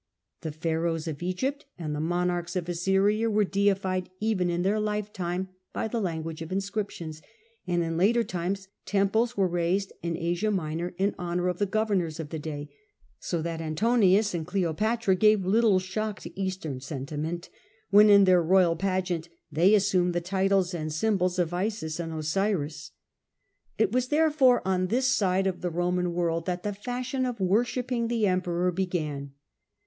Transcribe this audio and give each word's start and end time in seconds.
The 0.41 0.51
Pharaohs 0.51 1.07
of 1.07 1.21
Egypt 1.21 1.67
and 1.77 1.93
the 1.93 1.99
monarchs 1.99 2.55
of 2.55 2.67
Assyria 2.67 3.29
were 3.29 3.43
deified 3.43 4.09
even 4.19 4.49
in 4.49 4.63
their 4.63 4.79
lifetime 4.79 5.49
by 5.73 5.87
the 5.87 6.01
language 6.01 6.41
of 6.41 6.51
inscriptions, 6.51 7.21
and 7.67 7.83
in 7.83 7.97
latei 7.97 8.27
times 8.27 8.67
temples 8.87 9.37
were 9.37 9.47
raised 9.47 9.93
in 10.01 10.17
Asia 10.17 10.49
Minor 10.49 10.95
in 10.97 11.13
honour 11.19 11.49
of 11.49 11.59
the 11.59 11.67
governors 11.67 12.19
of 12.19 12.29
the 12.29 12.39
day, 12.39 12.67
so 13.19 13.43
that 13.43 13.61
Antonius 13.61 14.33
and 14.33 14.47
Cleopatra 14.47 15.15
gave 15.15 15.45
little 15.45 15.77
shock 15.77 16.19
to 16.21 16.35
Eastern 16.39 16.79
sentiment 16.79 17.51
when 17.91 18.09
in 18.09 18.23
their 18.23 18.41
royal 18.41 18.75
pageant 18.75 19.29
they 19.51 19.75
assumed 19.75 20.15
the 20.15 20.19
titles 20.19 20.73
and 20.73 20.87
the 20.89 20.93
symbols 20.95 21.37
of 21.37 21.53
Isis 21.53 21.99
and 21.99 22.11
Osiris. 22.11 22.89
It 23.77 23.91
was, 23.91 24.07
therefore, 24.07 24.67
on 24.67 24.87
this 24.87 25.05
side 25.05 25.45
of 25.45 25.61
the 25.61 25.69
Roman 25.69 26.11
world 26.11 26.47
that 26.47 26.63
the 26.63 26.73
fashion 26.73 27.23
of 27.23 27.39
worshipping 27.39 28.07
the 28.07 28.25
Emperor 28.25 28.71
began. 28.71 29.33